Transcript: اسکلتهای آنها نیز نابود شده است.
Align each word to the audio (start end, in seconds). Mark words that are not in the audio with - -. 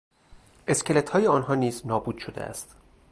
اسکلتهای 0.67 1.27
آنها 1.27 1.55
نیز 1.55 1.85
نابود 1.87 2.17
شده 2.17 2.41
است. 2.41 2.75